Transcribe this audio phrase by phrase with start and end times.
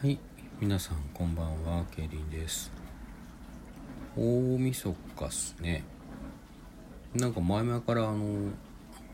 [0.00, 0.16] はい、
[0.60, 2.70] 皆さんこんばんは、ケイリンです。
[4.16, 5.82] 大晦日っすね。
[7.16, 8.52] なんか前々からあの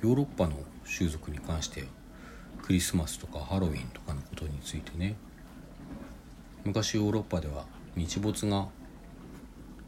[0.02, 0.52] ヨーロッパの
[0.84, 1.84] 習俗に関して
[2.61, 5.16] クリスマスとかハロウィンとかのことについてね
[6.64, 7.64] 昔ヨーロッパでは
[7.96, 8.69] 日没が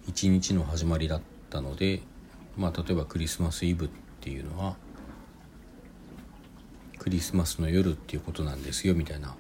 [0.09, 1.21] 一日の始まりだっ
[1.51, 2.01] たので
[2.57, 3.89] まあ例えばクリスマスイブっ
[4.23, 4.77] ていうのは
[6.97, 9.37] クリスマスの夜っていうことなんですよみたいな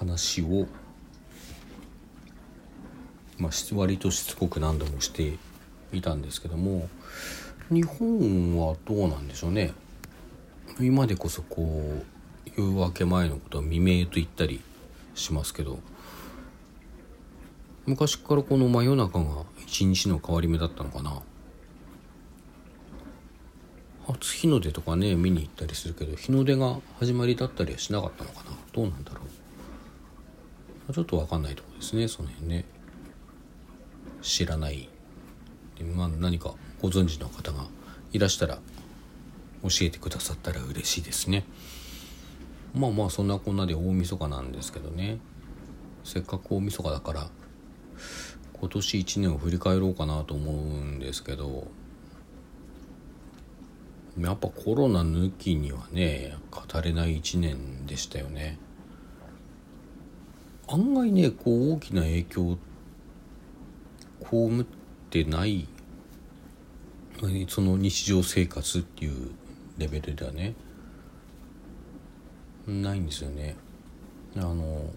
[0.00, 0.66] 話を、
[3.36, 5.36] まあ、割としつこく何度もして
[5.92, 6.88] いたんですけども
[7.70, 9.72] 日本はどうなんでしょうね。
[10.80, 14.60] 今でこそこう夜明け前のことは未明と言ったり
[15.14, 15.78] しますけど
[17.84, 21.20] 昔からこの真夜中が一日の変わり目だったのかな。
[24.06, 28.56] 初日の出とかね見に行ったりするけど日の出が始まりだったりはしなかったのかな。
[28.72, 29.39] どうなんだろう。
[30.92, 32.64] ちょっと分かんないとこですねその辺ね。
[34.22, 34.88] 知らない。
[35.78, 37.66] で、まあ、何かご存知の方が
[38.12, 38.58] いらしたら
[39.62, 41.44] 教えてくださったら嬉しいですね。
[42.74, 45.18] まあまあそんなこんなで大晦日なんですけどね。
[46.04, 47.30] せっかく大晦日だから
[48.58, 51.66] 今年1年を振り返ろうかなと思うんですけど
[54.18, 58.58] やっぱコロナ抜きにはね語れない1年でしたよね。
[60.72, 62.58] 案外ねこう大きな影響を
[64.30, 64.64] 被っ
[65.10, 65.66] てない
[67.48, 69.30] その日常生活っていう
[69.78, 70.54] レベルではね
[72.66, 73.56] ないんですよね。
[74.36, 74.90] あの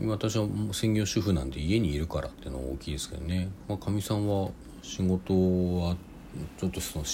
[0.00, 3.48] 私は専業主婦なんで家にいるからっていうのは大きいですけどね。
[3.80, 4.50] かみさんは
[4.82, 5.96] 仕事は
[6.58, 7.04] ちょっとその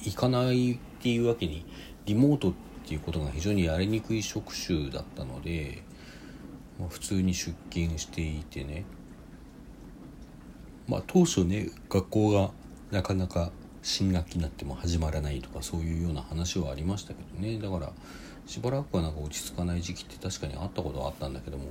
[0.00, 1.64] 行かないっていうわけに
[2.04, 2.52] リモートっ
[2.86, 5.82] ていうことが非常にやりにくい職種だったので、
[6.78, 8.84] まあ、普通に出勤していてね。
[10.86, 12.50] まあ当初ね学校が
[12.90, 13.50] なかなか
[13.82, 17.58] 新学期になっても始まらないとかそういうような話はありましたけどね。
[17.58, 17.92] だから
[18.46, 21.64] しばらくはなんか落ち着かない時期って確かにあったことはあったんだけども。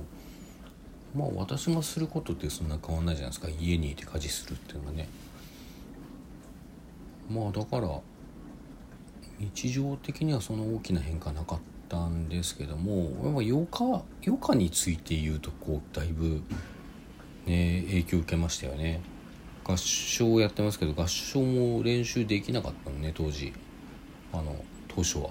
[1.14, 3.48] まあ私がすることってそんな変わんないじゃないですか。
[3.48, 5.08] 家にいて家事するっていうのはね。
[7.30, 8.00] まあだから
[9.38, 11.58] 日常的にはその大きな変化なかっ
[11.88, 16.42] たんですけどもやっぱ余暇余暇について言うとこうだいぶ
[17.46, 19.00] ね影響を受けましたよね。
[19.64, 23.52] 合唱をやってますけど合唱も練習できなかったのね当時。
[24.32, 24.56] あの
[24.88, 25.30] 当初は。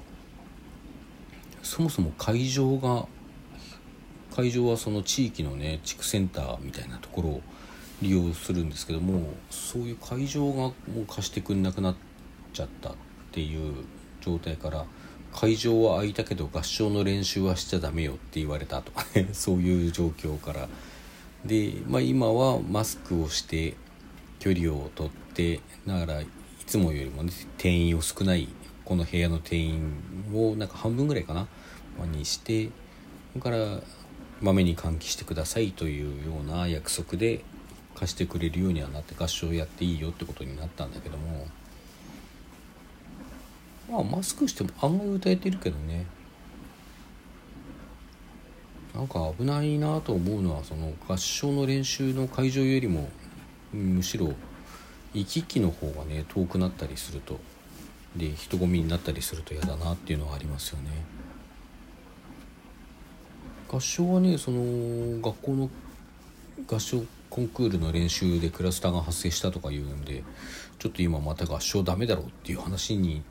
[1.61, 3.07] そもそも会場が
[4.35, 7.41] 会場はその地域のね地区センターみたいなところを
[8.01, 11.95] 利用するんですけどもそういう会場がもう貸してくれなくなっ
[12.51, 12.93] ちゃったっ
[13.31, 13.85] ていう
[14.21, 14.85] 状態から
[15.33, 19.29] 会場は空いたけど合唱の練習はしちゃダメよって言われたとかね。
[19.33, 20.69] そういう状況から。
[21.45, 23.75] で、まあ、今はマスクをして
[24.39, 26.27] 距離をとってだからい
[26.65, 28.47] つもよりもね定員を少ない
[28.85, 29.93] この部屋の定員
[30.33, 31.47] をなんか半分ぐらいかな
[32.05, 32.69] にして
[33.33, 33.81] それから
[34.41, 37.43] まめに換気してくださいというような約束で
[37.95, 41.47] 貸してくれるようにはなって合唱やっていいよってことになったんだけども。
[43.93, 46.07] まあマスクしても案外歌えてるけどね。
[48.95, 53.09] なんか危ないなと思うのはその合唱の練習の会場よりも
[53.71, 54.33] むしろ
[55.13, 57.39] 行き来の方がね遠くなったりすると。
[58.15, 60.89] で人混みになったりすると嫌だなっていうのはありますよね。
[63.67, 65.69] 合唱はねその学校の
[66.67, 70.23] 合唱コンクールの練習でクラスターが発生したとかいうんで
[70.77, 73.23] ちょっと今また合唱ダメだろうっていう話に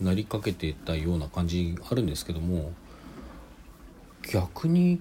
[0.00, 2.72] なりかけてたような感じあるんですけども
[4.32, 5.00] 逆に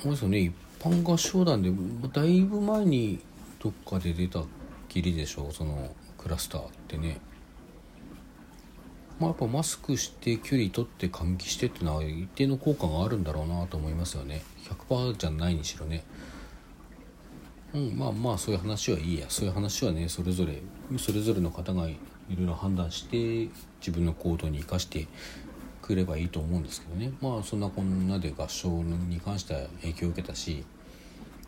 [0.00, 1.72] あれですよね一般合唱団で
[2.12, 3.18] だいぶ前に
[3.62, 4.42] どっかで出た
[4.88, 7.20] きりでしょうそのクラスターってね。
[9.18, 14.42] まあやっぱマスクして距離取って換気してっていうのは一定の効果があるんだろうなと思いますよね。
[14.88, 16.04] 100%じゃないにしろね。
[17.74, 19.26] うんまあまあそういう話はいいや。
[19.28, 20.62] そういう話はねそれぞれ
[20.98, 21.88] それぞれの方が
[22.30, 23.48] いろいろ判断して
[23.80, 25.06] 自分の行動に生かして
[25.82, 27.12] くればいいと思うんですけどね。
[27.20, 30.64] まあそんなこんなで合唱に関しては影響を受けたし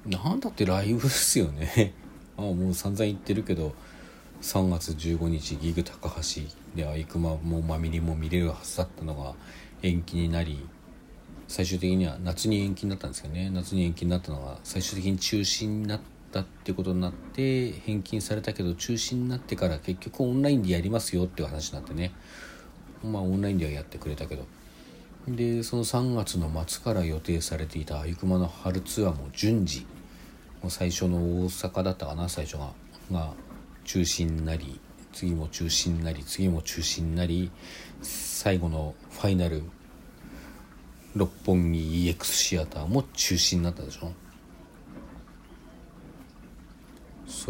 [0.07, 1.93] なんだってライブですよね。
[2.39, 3.75] あもう散々言ってるけど
[4.41, 6.43] 3月15日ギグ高橋
[6.75, 9.35] でアイクマもマミリも見れるはずだったのが
[9.83, 10.67] 延期になり
[11.47, 13.51] 最終的には夏に延期になったんですけどね。
[13.51, 22.13] 夏に延期になったのが最終的に中止になってたってことになって返金されたけど中止になってから結局オンラインでやりますよっていう話になってね。
[23.05, 24.47] まあオンラインではやってくれたけど。
[25.29, 29.87] でその3月の末から予定されていたあ熊の春ツアーも順次
[30.63, 32.73] もう最初の大阪だったかな最初が
[33.13, 33.35] が
[33.85, 34.81] 中止になり
[35.13, 37.51] 次も中止になり次も中止になり
[38.03, 39.63] 最後のファイナル
[41.15, 44.13] 六本木 EX シアターも中止になったでしょ。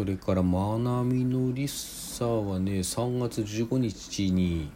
[0.01, 4.71] それからまなみのりさはね3月15日に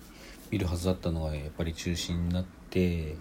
[0.52, 3.16] 見るはずだったのがやっぱり中止になって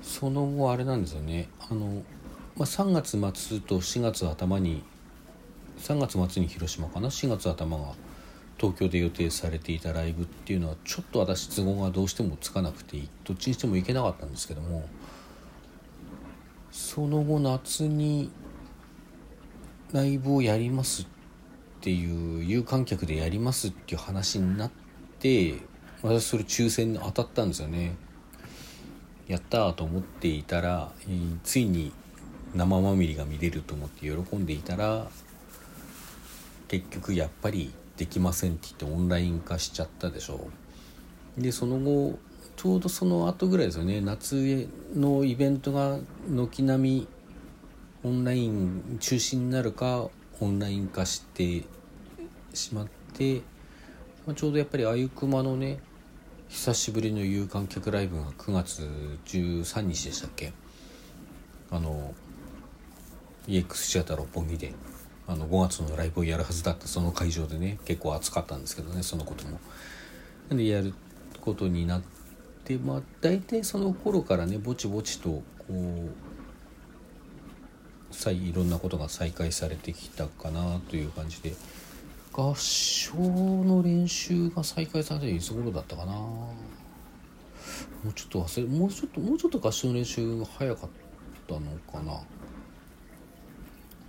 [0.00, 1.50] その後あれなんですよね。
[1.70, 2.02] あの、
[2.56, 3.10] まあ、3月
[3.50, 4.82] 末と4月頭に
[5.80, 7.92] 3月末に広島かな？4月頭が
[8.56, 14.88] 東京で予定されていたライブっていうのはちょっと私都合がどうしてもつかなくてどっちにしても行けなかったんですけども
[16.72, 18.30] その後夏に
[19.92, 21.06] ライブをやりますっ
[21.80, 24.70] ていう有観客でやりますっていう話になっ
[25.18, 25.54] て
[26.02, 27.96] 私それ抽選に当たったんですよね。
[29.26, 31.92] やったーと思っていたら、え、ついに
[32.54, 35.06] 生まみれが見れると思って喜んでいたら
[36.66, 40.48] 結局やっぱりできませんって言ってオンライン化しちゃったでしょ
[41.36, 42.18] でその後
[42.56, 44.00] ちょうどその後ぐらいですよね。
[44.00, 47.08] 夏のイベントが軒並み
[48.04, 50.08] オンライン中止になるか
[50.40, 51.64] オンライン化して
[52.54, 53.42] しまって、
[54.26, 55.80] まあ、ちょうどやっぱりあゆくまのね
[56.48, 58.88] 久しぶりの有観客ライブが9月
[59.26, 60.52] 13日でしたっけ？
[61.70, 62.14] あの
[63.46, 64.72] EX シアター六本木で
[65.26, 69.58] あの5月のライブをやるはずだったその会場でね結構暑かったんですけどねそのことも。
[70.50, 70.94] でやる
[71.40, 72.02] ことになっ
[72.64, 75.74] てまあ大体その頃からねぼちぼちとこう
[78.30, 81.54] いろんなことが再開されてきたかなという感じで。
[82.30, 86.12] 合唱の練習が再開されたいつ頃だったかな？
[86.12, 86.52] も
[88.04, 90.90] うちょっと忘れもうちょっともうちょっと合唱の練習が早かっ
[91.48, 92.20] たのかな？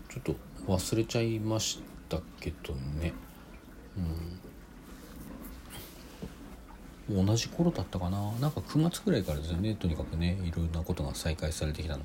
[0.09, 0.35] ちょっと
[0.67, 3.13] 忘れちゃいましたけどね。
[7.09, 7.25] うん。
[7.25, 8.31] 同じ頃だったかな？
[8.33, 12.03] なんか9月ぐらいからですねとにかくねいろんなことが再開されてきたの。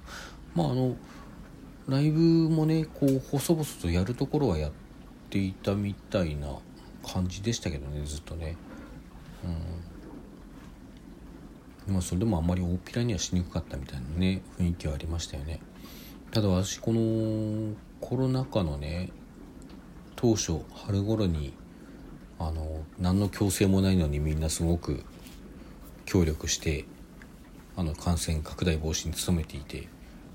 [0.55, 0.97] まああの
[1.89, 4.73] ライブもねこう細々とやるところはやっ
[5.31, 6.49] ていたみたいな
[7.07, 8.57] 感じでしたけどねずっとね。
[11.87, 11.95] うん。
[11.95, 15.61] まあそれでもあんまり大っぴらにはしにくかったみたいなね雰囲気はありましたよね。
[16.31, 19.11] ただ私このコロナ禍のね
[20.17, 21.53] 当初春頃に
[22.39, 25.05] あの何の強制もないのにみんなすごく
[26.07, 26.87] 協力して
[27.77, 29.89] あの感染拡大防止に努めていて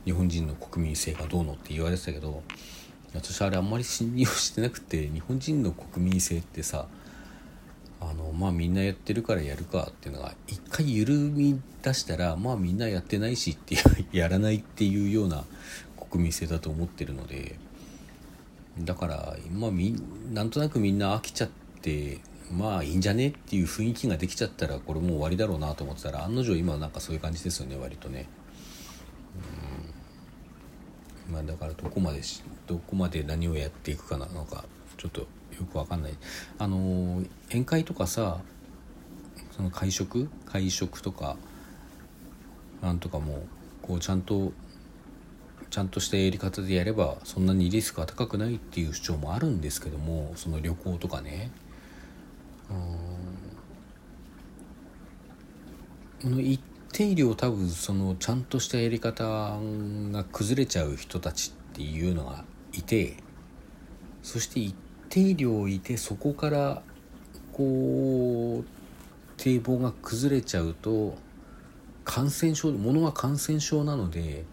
[0.06, 2.44] 日本人の国民性がどうのって言われてたけど
[3.14, 6.88] 私あれあんまり信用してなくて日本人の国民性ってさ
[8.02, 13.76] あのまあみんなやってるからやるかっていうのが一回緩み出したらまあみんなやってないしって
[14.12, 15.44] やらないっていうような
[16.10, 17.58] 国民性だと思ってるので
[18.80, 19.96] だからまあみ
[20.32, 21.50] なんとなくみんな飽きちゃっ
[21.82, 22.20] て
[22.52, 28.28] まあいいんじゃねっていう雰囲気ができちゃったらこれもう終わりだろうなと思ってたら案の定今なんかそういう感じですよね割とね。
[29.64, 29.69] うん
[31.32, 32.22] まあだからどこまで
[32.68, 34.66] どこまで何をやっていくかなのか
[34.98, 35.28] ちょっとよ
[35.72, 36.14] くわかんない。
[36.58, 38.40] あの宴会とかさ
[39.52, 41.38] その会食会食とか
[42.82, 43.44] なんとかも
[43.82, 44.54] こうちゃんと
[45.70, 51.52] ちゃんとしたやり方でやればそんなにリスクが高くないっていう主張もあるんですけどもその旅行とかね。
[52.70, 53.30] うん
[57.00, 63.16] 一定量多分そのちゃんとしたやり方が崩れちゃう人たちっていうのがいて
[64.22, 64.76] そして一
[65.08, 66.82] 定量いてそこから
[67.54, 68.66] こう
[69.38, 71.18] 堤防が崩れちゃうと
[72.04, 74.44] 感染症ものが感染症なので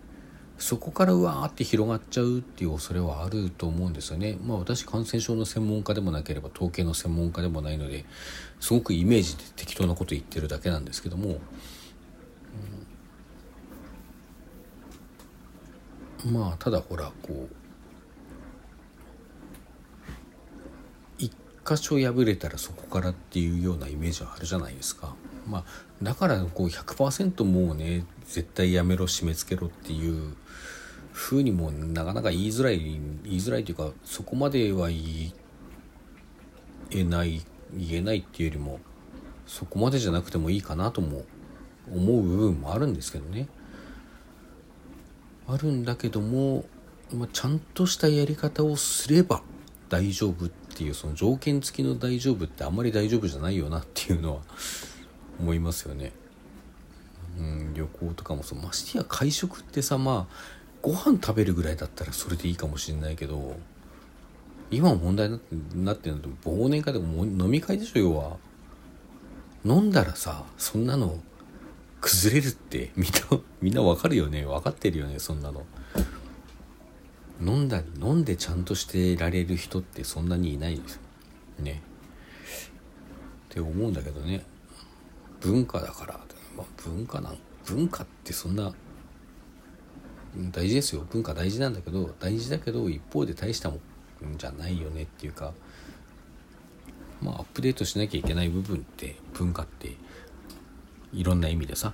[0.56, 4.38] そこからうわーって広がっちゃうっていう恐れはあると思うんですよね。
[4.46, 8.04] まあ私感染症の専門家でもなければ統計の専門家でもないので
[8.60, 11.38] すごくイメージで適当なこと言ってるだけなんですけども、うん、
[16.25, 17.54] まあただほらこう
[21.18, 21.32] 一
[21.64, 25.14] 箇所破れたらそこからっていうようなイメージはあるじゃないですか。
[25.46, 25.64] まあ
[26.02, 30.35] だからこう100%もうね絶対やめろ締め付けろっていう
[31.12, 32.78] ふうにもなかなか言いづらい
[33.25, 35.32] 言いづらいというかそこまでは言
[36.90, 38.80] えない言えないっていうよりも
[39.46, 41.25] そこまでじゃなくてもいいかなとも
[41.90, 43.49] 思う部分もあるんですけどね
[45.48, 46.64] あるんだけども、
[47.12, 49.42] まあ、ちゃんとしたやり方をすれば
[49.88, 54.40] 大丈夫っていうその条件付きの大丈夫ってあんまり大丈夫じゃないよなっていうのは
[55.40, 56.12] 思いますよね。
[57.38, 60.34] うん旅行とかもそうましてや会食ってさまあ
[60.80, 63.56] ご飯食べるぐらいだったらそれでいいかもしれないけど
[64.70, 68.36] 今も問題になってるのって忘年会でも飲み会でしょ要は
[69.64, 71.18] 飲んだらさそんなの
[72.00, 74.44] 崩れるってみんな みんなわかるよね。
[74.44, 75.66] 分かってるよねそんなの。
[77.40, 81.00] 飲んだり飲んでちゃんとしてられる人ってそんなにいないですよ
[81.60, 81.82] ね。
[83.46, 84.44] って思うんだけどね。
[85.40, 86.20] 文化だから、
[86.56, 88.72] まあ、文化なん文化ってそんな
[90.52, 91.06] 大事ですよ。
[91.10, 93.76] 文化大事なんだけど大事だけど一方で大したも
[94.24, 95.52] んじゃないよねっていうか
[97.20, 99.96] まあアップデートしなきゃいけない部分って文化って
[101.12, 101.92] いろんな意味でさ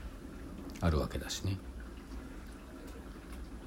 [0.80, 1.58] あるわけだしね。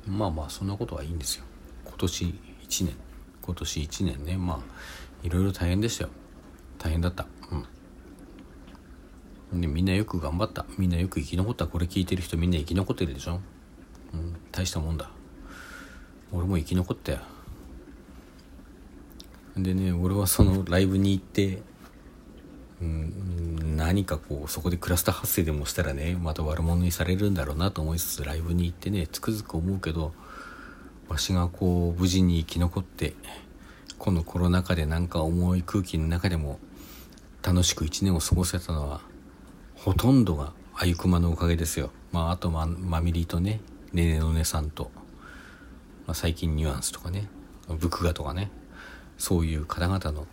[0.08, 1.46] まあまあそんなことはいいんですよ。
[1.86, 2.26] 今年
[2.68, 2.96] 1年。
[3.42, 4.38] 今年1年ね。
[4.38, 4.60] まあ
[5.24, 6.10] いろいろ大変でしたよ。
[6.78, 7.26] 大変だった。
[9.52, 9.62] うん。
[9.62, 10.66] でみんなよく頑張った。
[10.78, 11.68] みんなよく生き残った。
[11.68, 13.40] これ聞いてる人みんな生き残ってるでしょ。
[14.14, 14.36] うん。
[14.52, 15.10] 大したもんだ。
[16.32, 17.20] 俺も生き残ったよ。
[19.56, 21.62] でね俺はそのライブに行って
[22.82, 30.14] うん何かこうそこでクラスター発生でもしたらねまた悪者にされるんだろうなと思いつつライブに行ってねつくづく思うけど
[31.08, 33.14] わしがこう無事に生き残って
[33.98, 36.60] このコロナ禍でなんか重い空気の中でも
[37.44, 39.02] 楽しく一年を過ごせたのは
[39.76, 41.92] ほとんどがあゆくまのおかげですよ。
[42.12, 43.62] まああとまマミリとね
[43.94, 44.92] ねねのねさんと、
[46.06, 47.30] まあ、最近ニュアンスとかね
[47.68, 48.50] ブクガとかね
[49.18, 50.28] そういう方々の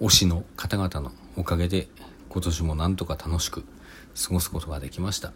[0.00, 1.88] 推しの方々のおかげで
[2.30, 3.64] 今年もなんとか楽しく
[4.14, 5.32] 過ごすことができました。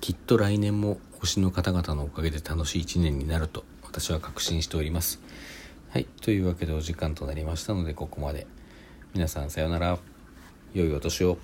[0.00, 5.20] きっと来年も推しの方々のおかげで楽しい一年になると私は確信しております。
[5.88, 8.46] はいというわけでお時間となりましたのでここまで。
[9.14, 9.98] 皆さんさようなら。
[10.74, 11.38] 良いお年を。